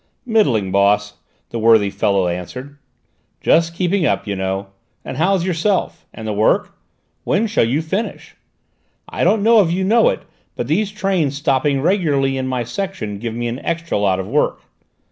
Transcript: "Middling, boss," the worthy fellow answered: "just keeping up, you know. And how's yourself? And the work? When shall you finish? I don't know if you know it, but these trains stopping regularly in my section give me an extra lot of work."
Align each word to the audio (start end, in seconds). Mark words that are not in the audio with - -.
"Middling, 0.25 0.71
boss," 0.71 1.17
the 1.51 1.59
worthy 1.59 1.91
fellow 1.91 2.27
answered: 2.27 2.79
"just 3.39 3.75
keeping 3.75 4.03
up, 4.03 4.25
you 4.25 4.35
know. 4.35 4.69
And 5.05 5.15
how's 5.17 5.45
yourself? 5.45 6.07
And 6.11 6.27
the 6.27 6.33
work? 6.33 6.73
When 7.23 7.45
shall 7.45 7.65
you 7.65 7.83
finish? 7.83 8.35
I 9.07 9.23
don't 9.23 9.43
know 9.43 9.61
if 9.61 9.71
you 9.71 9.83
know 9.83 10.09
it, 10.09 10.23
but 10.55 10.65
these 10.65 10.89
trains 10.89 11.35
stopping 11.37 11.81
regularly 11.83 12.35
in 12.35 12.47
my 12.47 12.63
section 12.63 13.19
give 13.19 13.35
me 13.35 13.47
an 13.47 13.59
extra 13.59 13.95
lot 13.99 14.19
of 14.19 14.27
work." 14.27 14.61